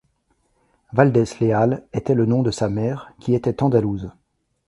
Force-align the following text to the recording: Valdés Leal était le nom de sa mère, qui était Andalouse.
Valdés 0.93 1.35
Leal 1.39 1.85
était 1.93 2.15
le 2.15 2.25
nom 2.25 2.41
de 2.41 2.49
sa 2.49 2.69
mère, 2.69 3.13
qui 3.19 3.35
était 3.35 3.61
Andalouse. 3.61 4.09